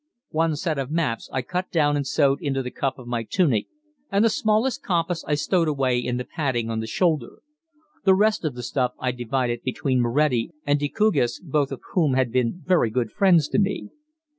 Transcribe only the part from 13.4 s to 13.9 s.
to me.